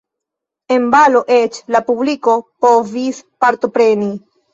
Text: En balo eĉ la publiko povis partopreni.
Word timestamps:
En 0.75 0.85
balo 0.93 1.19
eĉ 1.35 1.59
la 1.75 1.81
publiko 1.89 2.35
povis 2.67 3.21
partopreni. 3.45 4.09